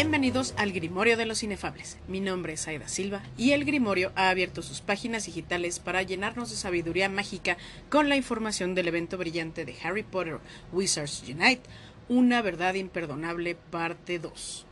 [0.00, 1.98] Bienvenidos al Grimorio de los Inefables.
[2.06, 6.50] Mi nombre es Aida Silva y el Grimorio ha abierto sus páginas digitales para llenarnos
[6.50, 7.56] de sabiduría mágica
[7.90, 10.38] con la información del evento brillante de Harry Potter
[10.70, 11.62] Wizards Unite,
[12.08, 14.66] Una verdad imperdonable parte 2,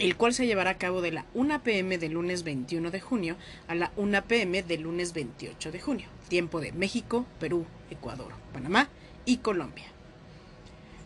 [0.00, 3.38] el cual se llevará a cabo de la 1 pm del lunes 21 de junio
[3.68, 8.90] a la 1 pm del lunes 28 de junio, tiempo de México, Perú, Ecuador, Panamá
[9.24, 9.86] y Colombia.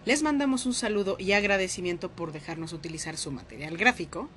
[0.05, 4.29] Les mandamos un saludo y agradecimiento por dejarnos utilizar su material gráfico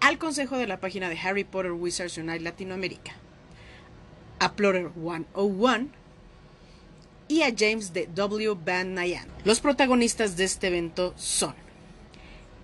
[0.00, 3.12] al consejo de la página de Harry Potter Wizards Unite Latinoamérica,
[4.38, 5.88] a Plotter 101
[7.26, 8.56] y a James de W.
[8.64, 9.26] Van Nayan.
[9.44, 11.56] Los protagonistas de este evento son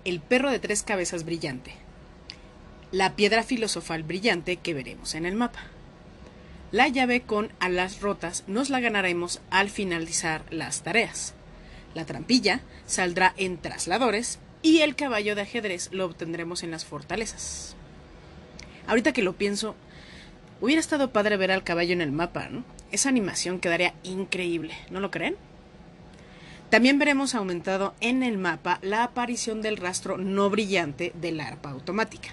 [0.05, 1.73] el perro de tres cabezas brillante,
[2.93, 5.63] la piedra filosofal brillante que veremos en el mapa.
[6.71, 11.33] La llave con alas rotas nos la ganaremos al finalizar las tareas.
[11.95, 17.75] La trampilla saldrá en trasladores y el caballo de ajedrez lo obtendremos en las fortalezas.
[18.85, 19.75] Ahorita que lo pienso,
[20.59, 22.65] hubiera estado padre ver al caballo en el mapa, ¿no?
[22.91, 25.37] Esa animación quedaría increíble, ¿no lo creen?
[26.69, 32.29] También veremos aumentado en el mapa la aparición del rastro no brillante del arpa automática,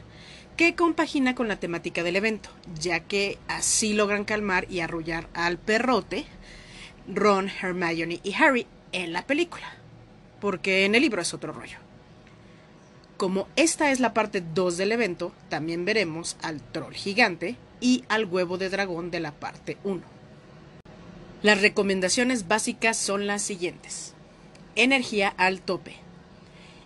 [0.57, 5.59] que compagina con la temática del evento, ya que así logran calmar y arrullar al
[5.59, 6.25] perrote,
[7.07, 9.67] Ron, Hermione y Harry en la película,
[10.41, 11.79] porque en el libro es otro rollo.
[13.17, 18.25] Como esta es la parte 2 del evento, también veremos al troll gigante y al
[18.25, 20.03] huevo de dragón de la parte 1.
[21.43, 24.15] Las recomendaciones básicas son las siguientes.
[24.77, 25.97] Energía al tope.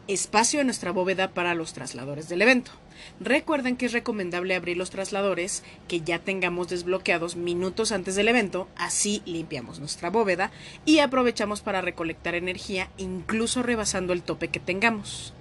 [0.08, 2.70] Espacio en nuestra bóveda para los trasladores del evento.
[3.18, 8.68] Recuerden que es recomendable abrir los trasladores que ya tengamos desbloqueados minutos antes del evento,
[8.76, 10.52] así limpiamos nuestra bóveda
[10.84, 15.34] y aprovechamos para recolectar energía incluso rebasando el tope que tengamos.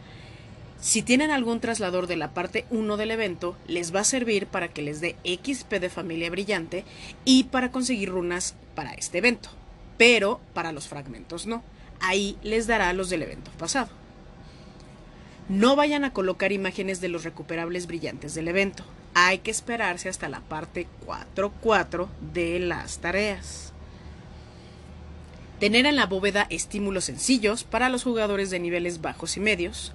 [0.81, 4.69] Si tienen algún traslador de la parte 1 del evento, les va a servir para
[4.69, 6.85] que les dé XP de familia brillante
[7.23, 9.49] y para conseguir runas para este evento,
[9.99, 11.63] pero para los fragmentos no.
[11.99, 14.04] Ahí les dará los del evento pasado.
[15.47, 18.83] No vayan a colocar imágenes de los recuperables brillantes del evento.
[19.13, 23.71] Hay que esperarse hasta la parte 4.4 de las tareas.
[25.59, 29.93] Tener en la bóveda estímulos sencillos para los jugadores de niveles bajos y medios,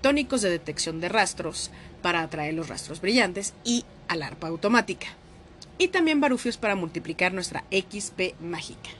[0.00, 1.70] tónicos de detección de rastros
[2.00, 5.08] para atraer los rastros brillantes y alarpa automática.
[5.76, 8.90] Y también barufios para multiplicar nuestra XP mágica.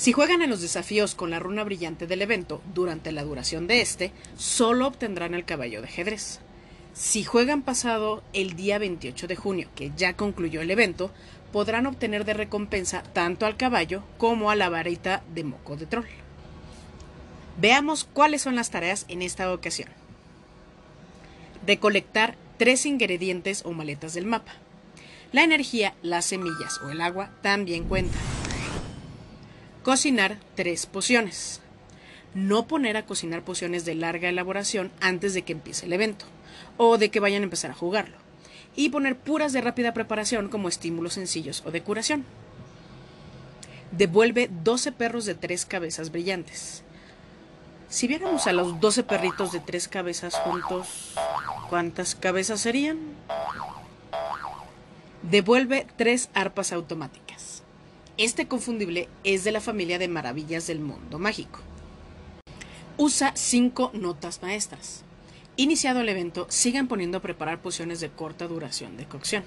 [0.00, 3.82] Si juegan en los desafíos con la runa brillante del evento durante la duración de
[3.82, 6.40] este, solo obtendrán el caballo de ajedrez.
[6.94, 11.10] Si juegan pasado el día 28 de junio, que ya concluyó el evento,
[11.52, 16.08] podrán obtener de recompensa tanto al caballo como a la varita de moco de troll.
[17.60, 19.90] Veamos cuáles son las tareas en esta ocasión.
[21.66, 24.52] Recolectar tres ingredientes o maletas del mapa.
[25.32, 28.39] La energía, las semillas o el agua también cuentan.
[29.82, 31.62] Cocinar tres pociones.
[32.34, 36.26] No poner a cocinar pociones de larga elaboración antes de que empiece el evento
[36.76, 38.16] o de que vayan a empezar a jugarlo.
[38.76, 42.26] Y poner puras de rápida preparación como estímulos sencillos o de curación.
[43.90, 46.82] Devuelve 12 perros de tres cabezas brillantes.
[47.88, 51.14] Si viéramos a los 12 perritos de tres cabezas juntos,
[51.70, 52.98] ¿cuántas cabezas serían?
[55.22, 57.29] Devuelve tres arpas automáticas.
[58.20, 61.60] Este confundible es de la familia de maravillas del mundo mágico.
[62.98, 65.04] Usa cinco notas maestras.
[65.56, 69.42] Iniciado el evento, sigan poniendo a preparar pociones de corta duración de cocción.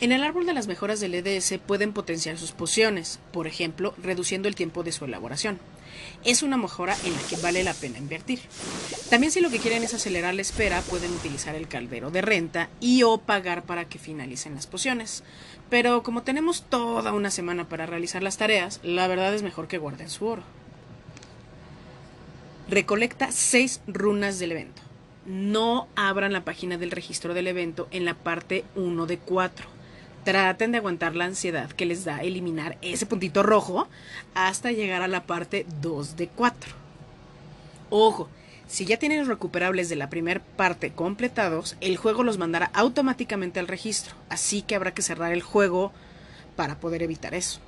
[0.00, 4.46] En el árbol de las mejoras del EDS pueden potenciar sus pociones, por ejemplo, reduciendo
[4.46, 5.58] el tiempo de su elaboración.
[6.24, 8.38] Es una mejora en la que vale la pena invertir.
[9.10, 12.70] También si lo que quieren es acelerar la espera, pueden utilizar el caldero de renta
[12.78, 15.24] y o pagar para que finalicen las pociones.
[15.68, 19.78] Pero como tenemos toda una semana para realizar las tareas, la verdad es mejor que
[19.78, 20.42] guarden su oro.
[22.70, 24.80] Recolecta seis runas del evento.
[25.26, 29.77] No abran la página del registro del evento en la parte 1 de 4.
[30.28, 33.88] Traten de aguantar la ansiedad que les da eliminar ese puntito rojo
[34.34, 36.70] hasta llegar a la parte 2 de 4.
[37.88, 38.28] Ojo,
[38.66, 43.68] si ya tienen recuperables de la primera parte completados, el juego los mandará automáticamente al
[43.68, 45.92] registro, así que habrá que cerrar el juego
[46.56, 47.60] para poder evitar eso.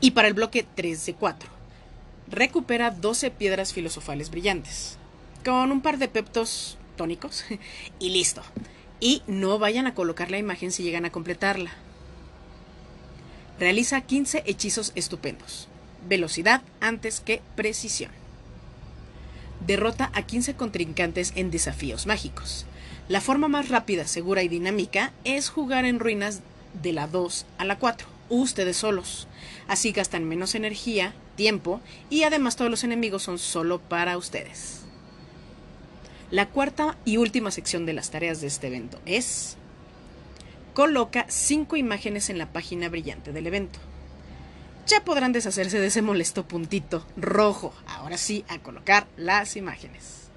[0.00, 1.50] Y para el bloque 3 de 4,
[2.30, 4.96] recupera 12 piedras filosofales brillantes,
[5.44, 7.44] con un par de peptos tónicos,
[7.98, 8.40] y listo.
[9.04, 11.72] Y no vayan a colocar la imagen si llegan a completarla.
[13.60, 15.68] Realiza 15 hechizos estupendos.
[16.08, 18.10] Velocidad antes que precisión.
[19.66, 22.64] Derrota a 15 contrincantes en desafíos mágicos.
[23.06, 26.40] La forma más rápida, segura y dinámica es jugar en ruinas
[26.82, 29.28] de la 2 a la 4, ustedes solos.
[29.68, 34.83] Así gastan menos energía, tiempo y además todos los enemigos son solo para ustedes.
[36.34, 39.56] La cuarta y última sección de las tareas de este evento es
[40.72, 43.78] coloca 5 imágenes en la página brillante del evento.
[44.88, 47.72] Ya podrán deshacerse de ese molesto puntito rojo.
[47.86, 50.28] Ahora sí, a colocar las imágenes.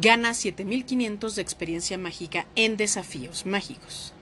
[0.00, 4.12] Gana 7500 de experiencia mágica en desafíos mágicos.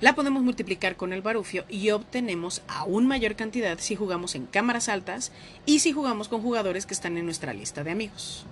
[0.00, 4.88] La podemos multiplicar con el barufio y obtenemos aún mayor cantidad si jugamos en cámaras
[4.88, 5.30] altas
[5.66, 8.46] y si jugamos con jugadores que están en nuestra lista de amigos.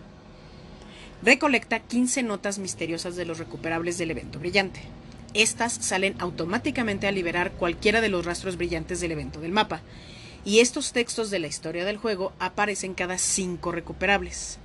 [1.25, 4.83] Recolecta 15 notas misteriosas de los recuperables del evento brillante.
[5.33, 9.81] Estas salen automáticamente a liberar cualquiera de los rastros brillantes del evento del mapa,
[10.45, 14.59] y estos textos de la historia del juego aparecen cada 5 recuperables.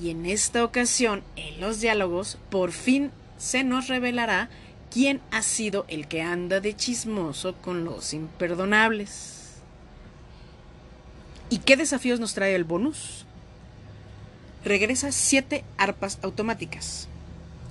[0.00, 4.48] Y en esta ocasión, en los diálogos, por fin se nos revelará
[4.92, 9.54] quién ha sido el que anda de chismoso con los imperdonables.
[11.50, 13.26] ¿Y qué desafíos nos trae el bonus?
[14.66, 17.06] Regresa siete arpas automáticas.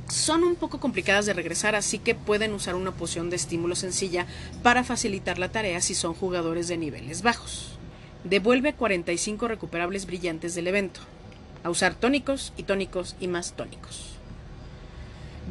[0.08, 4.26] Son un poco complicadas de regresar, así que pueden usar una poción de estímulo sencilla
[4.64, 7.78] para facilitar la tarea si son jugadores de niveles bajos.
[8.24, 11.02] Devuelve 45 recuperables brillantes del evento.
[11.66, 14.16] A usar tónicos y tónicos y más tónicos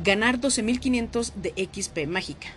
[0.02, 2.48] ganar 12.500 de XP mágica.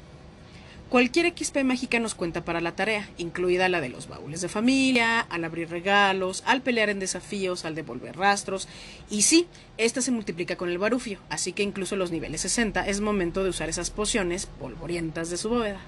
[0.89, 5.19] Cualquier XP mágica nos cuenta para la tarea, incluida la de los baúles de familia,
[5.19, 8.69] al abrir regalos, al pelear en desafíos, al devolver rastros.
[9.09, 9.47] Y sí,
[9.77, 13.49] esta se multiplica con el barufio, así que incluso los niveles 60 es momento de
[13.49, 15.81] usar esas pociones polvorientas de su bóveda.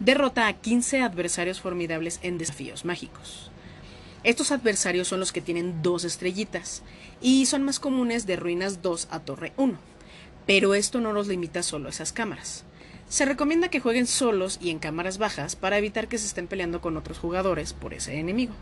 [0.00, 3.50] Derrota a 15 adversarios formidables en desafíos mágicos.
[4.22, 6.82] Estos adversarios son los que tienen dos estrellitas
[7.20, 9.76] y son más comunes de ruinas 2 a torre 1.
[10.46, 12.64] Pero esto no los limita solo a esas cámaras.
[13.08, 16.80] Se recomienda que jueguen solos y en cámaras bajas para evitar que se estén peleando
[16.80, 18.54] con otros jugadores por ese enemigo.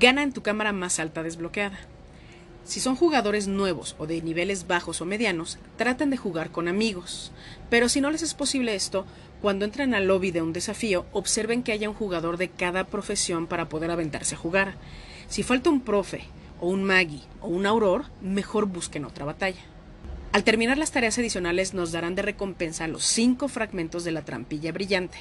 [0.00, 1.78] Gana en tu cámara más alta desbloqueada.
[2.64, 7.32] Si son jugadores nuevos o de niveles bajos o medianos, traten de jugar con amigos.
[7.68, 9.04] Pero si no les es posible esto,
[9.40, 13.48] cuando entren al lobby de un desafío, observen que haya un jugador de cada profesión
[13.48, 14.76] para poder aventarse a jugar.
[15.28, 16.24] Si falta un profe,
[16.60, 19.71] o un magi, o un auror, mejor busquen otra batalla.
[20.32, 24.72] Al terminar las tareas adicionales nos darán de recompensa los cinco fragmentos de la trampilla
[24.72, 25.18] brillante,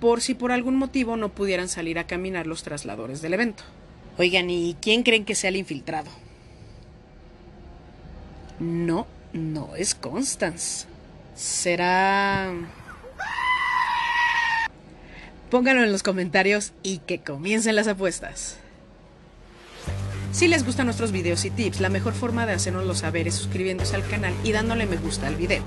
[0.00, 3.62] por si por algún motivo no pudieran salir a caminar los trasladores del evento.
[4.18, 6.10] Oigan, ¿y quién creen que sea el infiltrado?
[8.58, 10.86] No, no es Constance.
[11.36, 12.52] Será...
[15.48, 18.56] Pónganlo en los comentarios y que comiencen las apuestas.
[20.32, 23.96] Si les gustan nuestros videos y tips, la mejor forma de hacernoslo saber es suscribiéndose
[23.96, 25.62] al canal y dándole me gusta al video.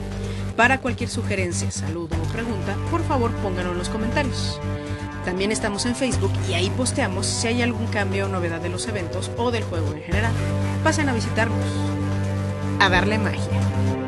[0.55, 4.59] Para cualquier sugerencia, saludo o pregunta, por favor pónganlo en los comentarios.
[5.25, 8.87] También estamos en Facebook y ahí posteamos si hay algún cambio o novedad de los
[8.87, 10.33] eventos o del juego en general.
[10.83, 11.57] Pasen a visitarnos
[12.79, 14.02] a darle magia.